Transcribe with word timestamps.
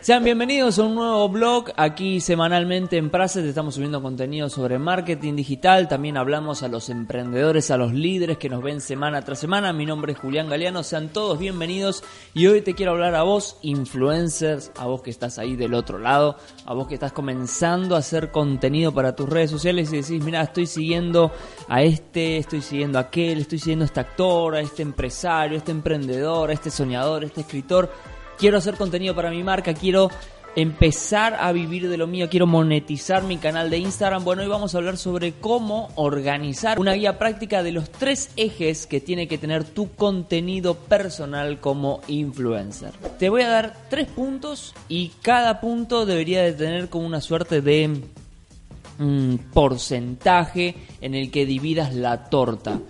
Sean 0.00 0.22
bienvenidos 0.22 0.78
a 0.78 0.84
un 0.84 0.94
nuevo 0.94 1.28
blog. 1.28 1.72
Aquí 1.76 2.20
semanalmente 2.20 2.96
en 2.96 3.10
Praset 3.10 3.44
estamos 3.44 3.74
subiendo 3.74 4.00
contenido 4.00 4.48
sobre 4.48 4.78
marketing 4.78 5.34
digital. 5.34 5.88
También 5.88 6.16
hablamos 6.16 6.62
a 6.62 6.68
los 6.68 6.88
emprendedores, 6.88 7.72
a 7.72 7.76
los 7.76 7.92
líderes 7.92 8.38
que 8.38 8.48
nos 8.48 8.62
ven 8.62 8.80
semana 8.80 9.22
tras 9.22 9.40
semana. 9.40 9.72
Mi 9.72 9.86
nombre 9.86 10.12
es 10.12 10.18
Julián 10.18 10.48
Galeano. 10.48 10.84
Sean 10.84 11.08
todos 11.08 11.40
bienvenidos. 11.40 12.04
Y 12.32 12.46
hoy 12.46 12.62
te 12.62 12.74
quiero 12.74 12.92
hablar 12.92 13.16
a 13.16 13.24
vos, 13.24 13.58
influencers, 13.62 14.70
a 14.76 14.86
vos 14.86 15.02
que 15.02 15.10
estás 15.10 15.36
ahí 15.36 15.56
del 15.56 15.74
otro 15.74 15.98
lado, 15.98 16.36
a 16.64 16.74
vos 16.74 16.86
que 16.86 16.94
estás 16.94 17.12
comenzando 17.12 17.96
a 17.96 17.98
hacer 17.98 18.30
contenido 18.30 18.94
para 18.94 19.16
tus 19.16 19.28
redes 19.28 19.50
sociales 19.50 19.92
y 19.92 19.96
decís, 19.96 20.24
mira, 20.24 20.42
estoy 20.42 20.68
siguiendo 20.68 21.32
a 21.66 21.82
este, 21.82 22.38
estoy 22.38 22.62
siguiendo 22.62 22.98
a 22.98 23.02
aquel, 23.02 23.40
estoy 23.40 23.58
siguiendo 23.58 23.84
a 23.84 23.86
este 23.86 23.98
actor, 23.98 24.54
a 24.54 24.60
este 24.60 24.82
empresario, 24.82 25.56
a 25.56 25.58
este 25.58 25.72
emprendedor, 25.72 26.50
a 26.50 26.52
este 26.52 26.70
soñador, 26.70 27.24
a 27.24 27.26
este 27.26 27.40
escritor 27.40 27.90
quiero 28.38 28.58
hacer 28.58 28.76
contenido 28.76 29.14
para 29.14 29.30
mi 29.30 29.42
marca, 29.42 29.74
quiero 29.74 30.10
empezar 30.56 31.36
a 31.38 31.52
vivir 31.52 31.88
de 31.88 31.96
lo 31.96 32.06
mío, 32.06 32.28
quiero 32.28 32.46
monetizar 32.46 33.22
mi 33.22 33.36
canal 33.36 33.70
de 33.70 33.78
Instagram. 33.78 34.24
Bueno, 34.24 34.42
hoy 34.42 34.48
vamos 34.48 34.74
a 34.74 34.78
hablar 34.78 34.96
sobre 34.96 35.32
cómo 35.32 35.90
organizar 35.94 36.80
una 36.80 36.94
guía 36.94 37.18
práctica 37.18 37.62
de 37.62 37.72
los 37.72 37.90
tres 37.90 38.30
ejes 38.36 38.86
que 38.86 39.00
tiene 39.00 39.28
que 39.28 39.38
tener 39.38 39.64
tu 39.64 39.94
contenido 39.94 40.74
personal 40.74 41.60
como 41.60 42.00
influencer. 42.08 42.92
Te 43.18 43.28
voy 43.28 43.42
a 43.42 43.48
dar 43.48 43.76
tres 43.88 44.08
puntos 44.08 44.74
y 44.88 45.10
cada 45.22 45.60
punto 45.60 46.06
debería 46.06 46.42
de 46.42 46.52
tener 46.52 46.88
como 46.88 47.06
una 47.06 47.20
suerte 47.20 47.60
de 47.60 48.00
mm, 48.98 49.34
porcentaje 49.52 50.74
en 51.00 51.14
el 51.14 51.30
que 51.30 51.46
dividas 51.46 51.94
la 51.94 52.28
torta. 52.30 52.80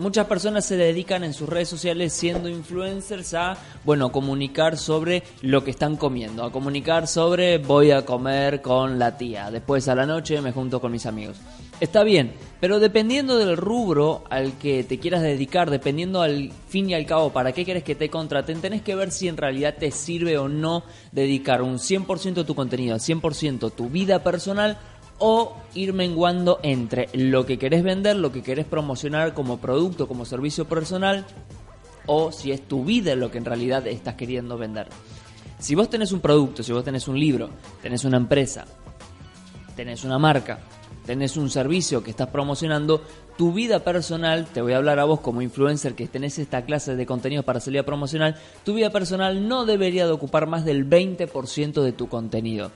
Muchas 0.00 0.26
personas 0.28 0.64
se 0.64 0.78
dedican 0.78 1.24
en 1.24 1.34
sus 1.34 1.46
redes 1.46 1.68
sociales 1.68 2.14
siendo 2.14 2.48
influencers 2.48 3.34
a, 3.34 3.58
bueno, 3.84 4.10
comunicar 4.10 4.78
sobre 4.78 5.22
lo 5.42 5.62
que 5.62 5.72
están 5.72 5.98
comiendo, 5.98 6.42
a 6.42 6.50
comunicar 6.50 7.06
sobre 7.06 7.58
voy 7.58 7.90
a 7.90 8.06
comer 8.06 8.62
con 8.62 8.98
la 8.98 9.18
tía, 9.18 9.50
después 9.50 9.88
a 9.88 9.94
la 9.94 10.06
noche 10.06 10.40
me 10.40 10.52
junto 10.52 10.80
con 10.80 10.90
mis 10.90 11.04
amigos. 11.04 11.36
Está 11.80 12.02
bien, 12.02 12.32
pero 12.60 12.80
dependiendo 12.80 13.36
del 13.36 13.58
rubro 13.58 14.24
al 14.30 14.56
que 14.58 14.84
te 14.84 14.98
quieras 14.98 15.20
dedicar, 15.20 15.68
dependiendo 15.68 16.22
al 16.22 16.50
fin 16.68 16.88
y 16.88 16.94
al 16.94 17.04
cabo 17.04 17.30
para 17.30 17.52
qué 17.52 17.66
quieres 17.66 17.84
que 17.84 17.94
te 17.94 18.08
contraten, 18.08 18.62
tenés 18.62 18.80
que 18.80 18.94
ver 18.94 19.10
si 19.10 19.28
en 19.28 19.36
realidad 19.36 19.74
te 19.78 19.90
sirve 19.90 20.38
o 20.38 20.48
no 20.48 20.82
dedicar 21.12 21.60
un 21.60 21.76
100% 21.76 22.34
de 22.34 22.44
tu 22.44 22.54
contenido, 22.54 22.96
100% 22.96 23.72
tu 23.72 23.90
vida 23.90 24.22
personal 24.22 24.78
o 25.20 25.54
ir 25.74 25.92
menguando 25.92 26.58
entre 26.62 27.08
lo 27.12 27.46
que 27.46 27.58
querés 27.58 27.84
vender, 27.84 28.16
lo 28.16 28.32
que 28.32 28.42
querés 28.42 28.66
promocionar 28.66 29.34
como 29.34 29.58
producto, 29.58 30.08
como 30.08 30.24
servicio 30.24 30.66
personal, 30.66 31.24
o 32.06 32.32
si 32.32 32.50
es 32.50 32.66
tu 32.66 32.84
vida 32.84 33.14
lo 33.14 33.30
que 33.30 33.38
en 33.38 33.44
realidad 33.44 33.86
estás 33.86 34.14
queriendo 34.16 34.58
vender. 34.58 34.88
Si 35.58 35.74
vos 35.74 35.88
tenés 35.90 36.10
un 36.12 36.20
producto, 36.20 36.62
si 36.62 36.72
vos 36.72 36.82
tenés 36.82 37.06
un 37.06 37.20
libro, 37.20 37.50
tenés 37.82 38.04
una 38.04 38.16
empresa, 38.16 38.64
tenés 39.76 40.04
una 40.04 40.18
marca, 40.18 40.58
tenés 41.04 41.36
un 41.36 41.50
servicio 41.50 42.02
que 42.02 42.10
estás 42.10 42.28
promocionando, 42.28 43.02
tu 43.36 43.52
vida 43.52 43.80
personal, 43.80 44.46
te 44.46 44.62
voy 44.62 44.72
a 44.72 44.78
hablar 44.78 44.98
a 44.98 45.04
vos 45.04 45.20
como 45.20 45.42
influencer 45.42 45.94
que 45.94 46.06
tenés 46.06 46.38
esta 46.38 46.64
clase 46.64 46.96
de 46.96 47.06
contenido 47.06 47.42
para 47.42 47.60
salida 47.60 47.82
promocional, 47.82 48.36
tu 48.64 48.74
vida 48.74 48.90
personal 48.90 49.48
no 49.48 49.66
debería 49.66 50.06
de 50.06 50.12
ocupar 50.12 50.46
más 50.46 50.64
del 50.64 50.88
20% 50.88 51.82
de 51.82 51.92
tu 51.92 52.08
contenido. 52.08 52.70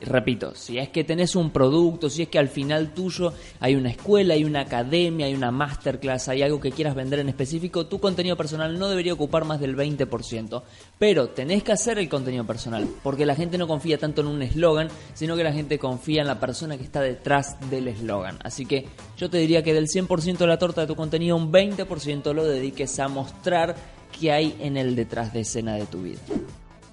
Repito, 0.00 0.54
si 0.56 0.78
es 0.78 0.88
que 0.88 1.04
tenés 1.04 1.36
un 1.36 1.50
producto, 1.50 2.10
si 2.10 2.22
es 2.22 2.28
que 2.28 2.38
al 2.38 2.48
final 2.48 2.92
tuyo 2.94 3.32
hay 3.60 3.76
una 3.76 3.90
escuela, 3.90 4.34
hay 4.34 4.44
una 4.44 4.62
academia, 4.62 5.26
hay 5.26 5.34
una 5.34 5.52
masterclass, 5.52 6.28
hay 6.28 6.42
algo 6.42 6.60
que 6.60 6.72
quieras 6.72 6.96
vender 6.96 7.20
en 7.20 7.28
específico, 7.28 7.86
tu 7.86 8.00
contenido 8.00 8.36
personal 8.36 8.76
no 8.76 8.88
debería 8.88 9.12
ocupar 9.12 9.44
más 9.44 9.60
del 9.60 9.76
20%. 9.76 10.62
Pero 10.98 11.28
tenés 11.28 11.62
que 11.62 11.72
hacer 11.72 11.98
el 11.98 12.08
contenido 12.08 12.44
personal, 12.44 12.88
porque 13.04 13.24
la 13.24 13.36
gente 13.36 13.56
no 13.56 13.68
confía 13.68 13.98
tanto 13.98 14.22
en 14.22 14.26
un 14.26 14.42
eslogan, 14.42 14.88
sino 15.14 15.36
que 15.36 15.44
la 15.44 15.52
gente 15.52 15.78
confía 15.78 16.22
en 16.22 16.28
la 16.28 16.40
persona 16.40 16.76
que 16.76 16.84
está 16.84 17.00
detrás 17.00 17.56
del 17.70 17.86
eslogan. 17.86 18.38
Así 18.42 18.66
que 18.66 18.86
yo 19.16 19.30
te 19.30 19.38
diría 19.38 19.62
que 19.62 19.74
del 19.74 19.86
100% 19.86 20.38
de 20.38 20.46
la 20.48 20.58
torta 20.58 20.80
de 20.80 20.86
tu 20.88 20.96
contenido, 20.96 21.36
un 21.36 21.52
20% 21.52 22.32
lo 22.32 22.44
dediques 22.44 22.98
a 22.98 23.06
mostrar 23.06 23.76
qué 24.18 24.32
hay 24.32 24.56
en 24.58 24.76
el 24.76 24.96
detrás 24.96 25.32
de 25.32 25.40
escena 25.40 25.74
de 25.74 25.86
tu 25.86 26.02
vida. 26.02 26.20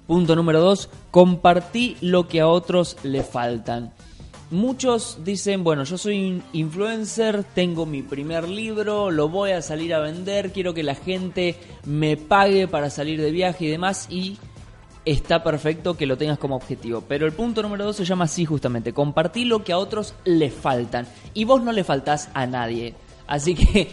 Punto 0.06 0.36
número 0.36 0.60
2, 0.60 0.88
compartí 1.10 1.96
lo 2.00 2.28
que 2.28 2.40
a 2.40 2.48
otros 2.48 2.96
le 3.02 3.22
faltan. 3.22 3.92
Muchos 4.50 5.18
dicen, 5.24 5.64
bueno, 5.64 5.82
yo 5.82 5.98
soy 5.98 6.40
influencer, 6.52 7.42
tengo 7.42 7.84
mi 7.84 8.02
primer 8.02 8.48
libro, 8.48 9.10
lo 9.10 9.28
voy 9.28 9.50
a 9.50 9.62
salir 9.62 9.92
a 9.92 9.98
vender, 9.98 10.52
quiero 10.52 10.72
que 10.72 10.84
la 10.84 10.94
gente 10.94 11.56
me 11.84 12.16
pague 12.16 12.68
para 12.68 12.88
salir 12.88 13.20
de 13.20 13.32
viaje 13.32 13.64
y 13.64 13.68
demás 13.68 14.06
y 14.08 14.38
está 15.04 15.42
perfecto 15.42 15.96
que 15.96 16.06
lo 16.06 16.16
tengas 16.16 16.38
como 16.38 16.54
objetivo. 16.54 17.02
Pero 17.08 17.26
el 17.26 17.32
punto 17.32 17.60
número 17.60 17.86
2 17.86 17.96
se 17.96 18.04
llama 18.04 18.26
así 18.26 18.44
justamente, 18.44 18.92
compartí 18.92 19.44
lo 19.44 19.64
que 19.64 19.72
a 19.72 19.78
otros 19.78 20.14
le 20.24 20.50
faltan 20.50 21.08
y 21.34 21.44
vos 21.44 21.62
no 21.62 21.72
le 21.72 21.82
faltás 21.82 22.28
a 22.32 22.46
nadie. 22.46 22.94
Así 23.26 23.56
que 23.56 23.88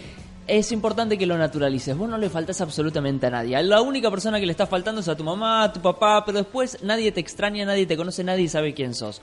es 0.47 0.71
importante 0.71 1.17
que 1.17 1.25
lo 1.25 1.37
naturalices. 1.37 1.95
Vos 1.95 2.09
no 2.09 2.17
le 2.17 2.29
faltas 2.29 2.59
absolutamente 2.61 3.27
a 3.27 3.29
nadie. 3.29 3.61
La 3.63 3.81
única 3.81 4.09
persona 4.09 4.39
que 4.39 4.45
le 4.45 4.51
está 4.51 4.67
faltando 4.67 5.01
es 5.01 5.07
a 5.07 5.15
tu 5.15 5.23
mamá, 5.23 5.63
a 5.63 5.73
tu 5.73 5.81
papá, 5.81 6.23
pero 6.25 6.39
después 6.39 6.79
nadie 6.83 7.11
te 7.11 7.19
extraña, 7.19 7.65
nadie 7.65 7.85
te 7.85 7.97
conoce, 7.97 8.23
nadie 8.23 8.49
sabe 8.49 8.73
quién 8.73 8.93
sos. 8.93 9.21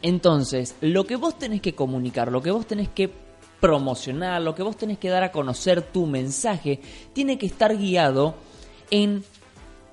Entonces, 0.00 0.74
lo 0.80 1.04
que 1.04 1.16
vos 1.16 1.38
tenés 1.38 1.60
que 1.60 1.74
comunicar, 1.74 2.32
lo 2.32 2.42
que 2.42 2.50
vos 2.50 2.66
tenés 2.66 2.88
que 2.88 3.10
promocionar, 3.60 4.42
lo 4.42 4.54
que 4.54 4.62
vos 4.64 4.76
tenés 4.76 4.98
que 4.98 5.08
dar 5.08 5.22
a 5.22 5.30
conocer 5.30 5.82
tu 5.82 6.06
mensaje, 6.06 6.80
tiene 7.12 7.38
que 7.38 7.46
estar 7.46 7.76
guiado 7.76 8.34
en 8.90 9.24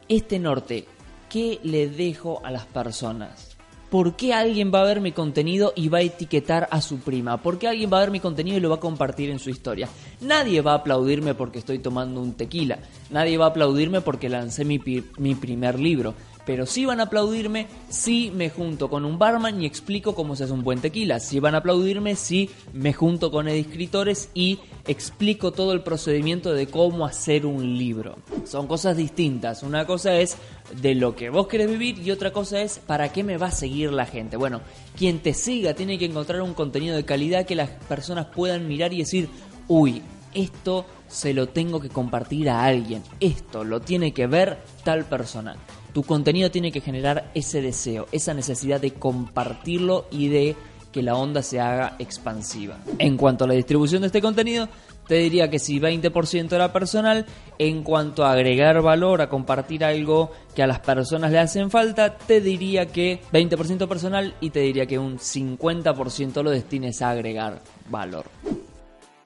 este 0.08 0.40
norte. 0.40 0.88
¿Qué 1.30 1.60
le 1.62 1.88
dejo 1.88 2.42
a 2.44 2.50
las 2.50 2.66
personas? 2.66 3.49
¿Por 3.90 4.16
qué 4.16 4.36
alguien 4.36 4.72
va 4.72 4.82
a 4.82 4.86
ver 4.86 5.02
mi 5.02 5.12
contenido 5.12 5.74
y 5.76 5.90
va 5.90 5.98
a 5.98 6.02
etiquetar 6.02 6.68
a 6.70 6.80
su 6.80 7.00
prima? 7.00 7.42
¿Por 7.42 7.58
qué 7.58 7.68
alguien 7.68 7.92
va 7.92 7.98
a 7.98 8.02
ver 8.02 8.12
mi 8.12 8.20
contenido 8.20 8.58
y 8.58 8.60
lo 8.60 8.70
va 8.70 8.76
a 8.76 8.80
compartir 8.80 9.32
en 9.32 9.40
su 9.40 9.50
historia? 9.50 9.90
Nadie 10.22 10.62
va 10.62 10.74
a 10.74 10.76
aplaudirme 10.76 11.34
porque 11.34 11.58
estoy 11.58 11.80
tomando 11.80 12.22
un 12.22 12.34
tequila. 12.34 12.78
Nadie 13.10 13.40
va 13.40 13.46
a 13.46 13.50
aplaudirme 13.50 14.02
porque 14.02 14.30
lancé 14.30 14.64
mi, 14.64 14.80
mi 15.18 15.34
primer 15.34 15.80
libro. 15.80 16.14
Pero 16.50 16.66
sí 16.66 16.84
van 16.84 17.00
a 17.00 17.04
aplaudirme 17.04 17.68
si 17.90 18.32
me 18.32 18.50
junto 18.50 18.90
con 18.90 19.06
un 19.06 19.20
barman 19.20 19.62
y 19.62 19.68
explico 19.68 20.16
cómo 20.16 20.36
se 20.36 20.46
hace 20.46 20.54
un 20.54 20.64
buen 20.64 20.82
tequila. 20.82 21.20
Sí 21.20 21.40
van 21.40 21.54
a 21.54 21.60
aplaudirme 21.60 22.16
si 22.16 22.50
me 22.74 22.92
junto 22.92 23.30
con 23.30 23.48
escritores 23.48 24.32
y 24.34 24.58
explico 24.88 25.52
todo 25.52 25.74
el 25.74 25.84
procedimiento 25.84 26.52
de 26.52 26.66
cómo 26.66 27.06
hacer 27.06 27.46
un 27.46 27.78
libro. 27.78 28.16
Son 28.46 28.66
cosas 28.66 28.98
distintas. 28.98 29.62
Una 29.62 29.86
cosa 29.86 30.16
es 30.16 30.38
de 30.82 30.96
lo 30.96 31.16
que 31.16 31.30
vos 31.30 31.46
querés 31.46 31.70
vivir 31.70 32.00
y 32.00 32.10
otra 32.10 32.34
cosa 32.34 32.62
es 32.62 32.80
para 32.80 33.12
qué 33.12 33.24
me 33.24 33.38
va 33.38 33.50
a 33.50 33.52
seguir 33.52 33.94
la 33.94 34.08
gente. 34.08 34.36
Bueno, 34.36 34.62
quien 34.98 35.20
te 35.20 35.36
siga 35.36 35.76
tiene 35.76 36.00
que 36.00 36.06
encontrar 36.06 36.42
un 36.42 36.56
contenido 36.56 36.96
de 36.96 37.06
calidad 37.06 37.46
que 37.46 37.54
las 37.54 37.70
personas 37.70 38.26
puedan 38.26 38.68
mirar 38.68 38.92
y 38.92 38.98
decir, 38.98 39.30
uy, 39.68 40.02
esto 40.34 40.88
se 41.08 41.36
lo 41.36 41.50
tengo 41.50 41.80
que 41.80 41.90
compartir 41.90 42.50
a 42.50 42.64
alguien, 42.64 43.04
esto 43.20 43.64
lo 43.64 43.82
tiene 43.82 44.14
que 44.14 44.26
ver 44.26 44.58
tal 44.84 45.06
persona. 45.06 45.56
Tu 45.94 46.04
contenido 46.04 46.52
tiene 46.52 46.72
que 46.72 46.82
generar 46.82 47.32
ese 47.34 47.62
deseo, 47.62 48.08
esa 48.12 48.34
necesidad 48.34 48.80
de 48.80 48.94
compartirlo 48.94 50.06
y 50.12 50.28
de 50.28 50.56
que 50.92 51.04
la 51.04 51.16
onda 51.16 51.42
se 51.42 51.60
haga 51.60 51.96
expansiva. 52.00 52.78
En 52.98 53.18
cuanto 53.18 53.44
a 53.44 53.48
la 53.48 53.54
distribución 53.54 54.02
de 54.02 54.08
este 54.08 54.22
contenido, 54.22 54.68
te 55.08 55.16
diría 55.16 55.50
que 55.50 55.60
si 55.60 55.80
20% 55.80 56.54
era 56.54 56.72
personal, 56.72 57.26
en 57.58 57.84
cuanto 57.84 58.26
a 58.26 58.32
agregar 58.32 58.82
valor, 58.82 59.22
a 59.22 59.30
compartir 59.30 59.84
algo 59.84 60.32
que 60.56 60.64
a 60.64 60.68
las 60.68 60.80
personas 60.80 61.32
le 61.32 61.40
hacen 61.40 61.72
falta, 61.72 62.18
te 62.18 62.42
diría 62.42 62.86
que 62.88 63.20
20% 63.34 63.88
personal 63.88 64.36
y 64.40 64.52
te 64.52 64.60
diría 64.60 64.86
que 64.86 65.00
un 65.00 65.18
50% 65.18 66.44
lo 66.44 66.52
destines 66.52 67.02
a 67.02 67.10
agregar 67.10 67.62
valor. 67.90 68.26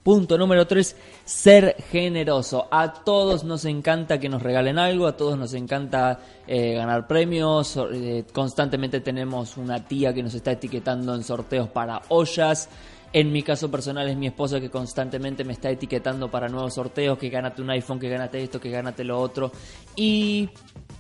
Punto 0.04 0.38
número 0.38 0.68
3, 0.68 0.98
ser 1.24 1.78
generoso. 1.90 2.68
A 2.70 2.92
todos 2.92 3.46
nos 3.46 3.64
encanta 3.64 4.20
que 4.20 4.28
nos 4.28 4.44
regalen 4.44 4.78
algo, 4.78 5.08
a 5.08 5.16
todos 5.16 5.38
nos 5.38 5.54
encanta 5.54 6.20
eh, 6.46 6.74
ganar 6.74 7.08
premios, 7.08 7.80
eh, 7.94 8.26
constantemente 8.34 9.00
tenemos 9.00 9.56
una 9.56 9.88
tía 9.88 10.14
que 10.14 10.22
nos 10.22 10.34
está 10.34 10.52
etiquetando 10.52 11.16
en 11.16 11.24
sorteos 11.24 11.70
para 11.70 12.02
ollas. 12.10 12.68
En 13.16 13.32
mi 13.32 13.44
caso 13.44 13.70
personal 13.70 14.10
es 14.10 14.18
mi 14.18 14.26
esposa 14.26 14.60
que 14.60 14.72
constantemente 14.72 15.44
me 15.44 15.54
está 15.54 15.70
etiquetando 15.70 16.32
para 16.32 16.50
nuevos 16.50 16.74
sorteos, 16.74 17.20
que 17.20 17.30
gánate 17.30 17.62
un 17.62 17.70
iPhone, 17.70 18.00
que 18.00 18.10
gánate 18.10 18.42
esto, 18.42 18.60
que 18.60 18.72
gánate 18.72 19.04
lo 19.04 19.20
otro. 19.20 19.52
Y 19.96 20.50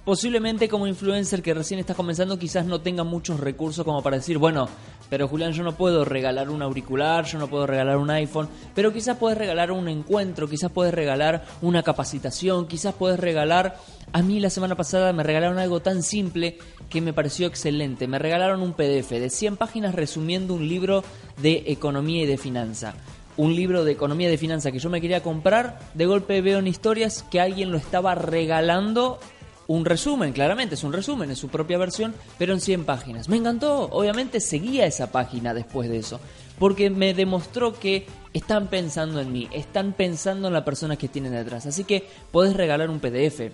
posiblemente 0.06 0.69
como 0.69 0.86
influencer 0.86 1.42
que 1.42 1.56
recién 1.56 1.80
estás 1.80 1.95
comenzando 1.95 2.38
quizás 2.38 2.68
no 2.68 2.81
tenga 2.81 3.04
muchos 3.04 3.39
recursos 3.39 3.83
como 3.83 4.04
para 4.04 4.18
decir, 4.18 4.38
bueno, 4.38 4.69
pero 5.10 5.27
Julián 5.27 5.54
yo 5.54 5.63
no 5.63 5.75
puedo 5.75 6.06
regalar 6.06 6.51
un 6.51 6.62
auricular, 6.62 7.25
yo 7.25 7.39
no 7.39 7.48
puedo 7.48 7.65
regalar 7.65 7.98
un 7.98 8.12
iPhone, 8.12 8.48
pero 8.75 8.94
quizás 8.94 9.18
puedes 9.18 9.36
regalar 9.36 9.71
un 9.71 9.88
encuentro, 9.88 10.48
quizás 10.48 10.71
puedes 10.71 10.94
regalar 10.94 11.44
una 11.63 11.81
capacitación, 11.81 12.68
quizás 12.68 12.94
puedes 12.94 13.19
regalar... 13.19 13.75
A 14.12 14.22
mí 14.22 14.40
la 14.40 14.50
semana 14.50 14.76
pasada 14.76 15.14
me 15.14 15.24
regalaron 15.24 15.58
algo 15.58 15.82
tan 15.82 16.04
simple 16.04 16.58
que 16.90 17.02
me 17.02 17.14
pareció 17.14 17.48
excelente. 17.48 18.08
Me 18.08 18.20
regalaron 18.20 18.62
un 18.62 18.74
PDF 18.74 19.10
de 19.10 19.30
100 19.30 19.58
páginas 19.58 19.96
resumiendo 19.96 20.54
un 20.54 20.68
libro 20.68 21.04
de 21.38 21.64
economía 21.68 22.24
y 22.24 22.28
de 22.28 22.38
finanza 22.38 22.96
un 23.36 23.56
libro 23.56 23.84
de 23.84 23.92
economía 23.92 24.28
y 24.28 24.32
de 24.32 24.38
finanza 24.38 24.72
que 24.72 24.78
yo 24.78 24.92
me 24.92 25.02
quería 25.02 25.24
comprar, 25.24 25.80
de 25.96 26.06
golpe 26.06 26.42
veo 26.42 26.60
en 26.60 26.68
historias 26.68 27.24
que 27.32 27.42
alguien 27.42 27.72
lo 27.72 27.78
estaba 27.78 28.14
regalando 28.14 29.20
un 29.68 29.86
resumen, 29.86 30.34
claramente 30.34 30.76
es 30.76 30.84
un 30.84 30.94
resumen, 30.94 31.32
es 31.32 31.40
su 31.40 31.48
propia 31.48 31.78
versión, 31.78 32.14
pero 32.38 32.54
en 32.54 32.62
100 32.62 32.86
páginas. 32.86 33.30
Me 33.30 33.38
encantó, 33.38 33.84
obviamente 33.92 34.40
seguía 34.40 34.86
esa 34.86 35.12
página 35.12 35.54
después 35.54 35.90
de 35.90 35.98
eso, 35.98 36.20
porque 36.60 36.90
me 36.90 37.14
demostró 37.14 37.74
que 37.80 38.06
están 38.34 38.68
pensando 38.68 39.22
en 39.22 39.32
mí, 39.32 39.48
están 39.54 39.94
pensando 39.94 40.48
en 40.48 40.54
la 40.54 40.66
persona 40.66 40.98
que 40.98 41.08
tienen 41.08 41.32
detrás. 41.32 41.66
Así 41.66 41.86
que 41.86 42.08
podés 42.32 42.56
regalar 42.56 42.90
un 42.90 43.00
PDF, 43.00 43.54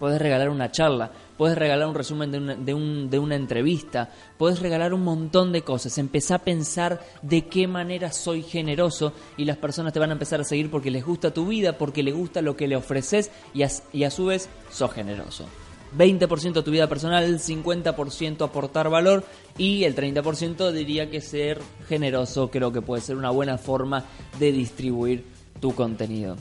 podés 0.00 0.20
regalar 0.20 0.48
una 0.48 0.72
charla, 0.72 1.12
puedes 1.36 1.56
regalar 1.56 1.86
un 1.86 1.94
resumen 1.94 2.32
de 2.32 2.38
una, 2.38 2.54
de, 2.56 2.74
un, 2.74 3.10
de 3.10 3.18
una 3.18 3.36
entrevista, 3.36 4.10
puedes 4.38 4.58
regalar 4.58 4.94
un 4.94 5.04
montón 5.04 5.52
de 5.52 5.62
cosas. 5.62 5.98
Empezá 5.98 6.36
a 6.36 6.38
pensar 6.38 7.00
de 7.20 7.46
qué 7.46 7.68
manera 7.68 8.10
soy 8.10 8.42
generoso 8.42 9.12
y 9.36 9.44
las 9.44 9.58
personas 9.58 9.92
te 9.92 10.00
van 10.00 10.08
a 10.08 10.14
empezar 10.14 10.40
a 10.40 10.44
seguir 10.44 10.70
porque 10.70 10.90
les 10.90 11.04
gusta 11.04 11.32
tu 11.32 11.46
vida, 11.46 11.76
porque 11.76 12.02
les 12.02 12.14
gusta 12.14 12.40
lo 12.40 12.56
que 12.56 12.66
le 12.66 12.76
ofreces 12.76 13.30
y 13.52 13.62
a, 13.62 13.68
y 13.92 14.04
a 14.04 14.10
su 14.10 14.24
vez 14.26 14.48
sos 14.70 14.90
generoso. 14.90 15.44
20% 15.96 16.64
tu 16.64 16.70
vida 16.70 16.88
personal, 16.88 17.38
50% 17.38 18.44
aportar 18.44 18.88
valor 18.88 19.24
y 19.58 19.84
el 19.84 19.94
30% 19.94 20.72
diría 20.72 21.10
que 21.10 21.20
ser 21.20 21.60
generoso 21.88 22.50
creo 22.50 22.72
que 22.72 22.80
puede 22.80 23.02
ser 23.02 23.16
una 23.16 23.30
buena 23.30 23.58
forma 23.58 24.04
de 24.38 24.52
distribuir 24.52 25.24
tu 25.60 25.74
contenido. 25.74 26.36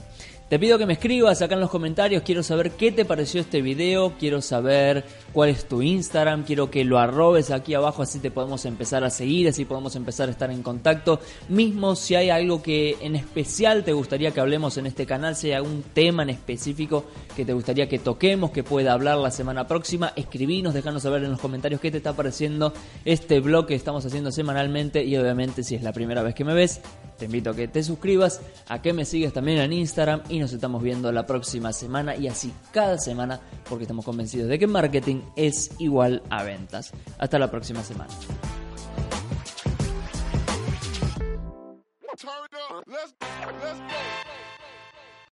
Te 0.50 0.58
pido 0.58 0.80
que 0.80 0.88
me 0.88 0.94
escribas 0.94 1.44
acá 1.44 1.54
en 1.54 1.62
los 1.62 1.70
comentarios, 1.70 2.24
quiero 2.24 2.42
saber 2.42 2.72
qué 2.72 2.92
te 2.92 3.06
pareció 3.06 3.40
este 3.40 3.62
video, 3.62 4.16
quiero 4.18 4.42
saber 4.42 5.06
cuál 5.32 5.50
es 5.50 5.68
tu 5.68 5.84
Instagram, 5.84 6.44
quiero 6.44 6.72
que 6.72 6.84
lo 6.84 6.98
arrobes 6.98 7.52
aquí 7.52 7.76
abajo 7.76 8.02
así 8.02 8.18
te 8.18 8.32
podemos 8.32 8.66
empezar 8.66 9.04
a 9.04 9.12
seguir, 9.12 9.48
así 9.48 9.66
podemos 9.66 9.96
empezar 9.96 10.28
a 10.28 10.32
estar 10.32 10.50
en 10.50 10.64
contacto. 10.64 11.20
Mismo 11.50 11.96
si 11.96 12.16
hay 12.16 12.32
algo 12.32 12.64
que 12.64 12.98
en 13.00 13.16
especial 13.16 13.84
te 13.84 13.94
gustaría 13.94 14.32
que 14.32 14.40
hablemos 14.40 14.76
en 14.78 14.88
este 14.88 15.06
canal, 15.06 15.36
si 15.36 15.50
hay 15.50 15.54
algún 15.54 15.84
tema 15.94 16.24
en 16.24 16.32
específico 16.32 17.06
que 17.36 17.46
te 17.46 17.54
gustaría 17.54 17.88
que 17.88 18.00
toquemos, 18.00 18.50
que 18.50 18.64
pueda 18.64 18.94
hablar 18.94 19.20
la 19.20 19.30
semana 19.30 19.68
próxima, 19.68 20.14
escribinos, 20.16 20.74
dejanos 20.74 21.04
saber 21.04 21.24
en 21.26 21.30
los 21.30 21.40
comentarios 21.40 21.80
qué 21.80 21.92
te 21.92 21.98
está 21.98 22.14
pareciendo 22.14 22.74
este 23.06 23.40
blog 23.40 23.68
que 23.68 23.76
estamos 23.76 24.04
haciendo 24.04 24.32
semanalmente 24.32 25.04
y 25.04 25.16
obviamente 25.16 25.62
si 25.62 25.76
es 25.76 25.84
la 25.84 25.94
primera 25.94 26.24
vez 26.24 26.34
que 26.34 26.44
me 26.44 26.56
ves, 26.56 26.82
te 27.20 27.26
invito 27.26 27.50
a 27.50 27.56
que 27.56 27.68
te 27.68 27.84
suscribas, 27.84 28.40
a 28.70 28.82
que 28.82 28.94
me 28.94 29.04
sigas 29.04 29.34
también 29.34 29.60
en 29.60 29.74
Instagram 29.74 30.24
y 30.30 30.40
nos 30.40 30.54
estamos 30.54 30.82
viendo 30.82 31.12
la 31.12 31.26
próxima 31.26 31.74
semana 31.74 32.16
y 32.16 32.30
así 32.30 32.54
cada 32.72 32.98
semana 32.98 33.42
porque 33.68 33.84
estamos 33.84 34.06
convencidos 34.06 34.48
de 34.48 34.58
que 34.58 34.68
marketing 34.68 35.22
es 35.36 35.72
igual 35.80 36.24
a 36.30 36.44
ventas. 36.44 36.92
Hasta 37.18 37.38
la 37.38 37.52
próxima 37.52 37.84
semana. 37.84 38.14